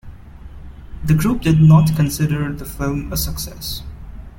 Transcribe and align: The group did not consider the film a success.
The 1.03 1.13
group 1.13 1.43
did 1.43 1.61
not 1.61 1.95
consider 1.95 2.51
the 2.51 2.65
film 2.65 3.13
a 3.13 3.17
success. 3.17 3.83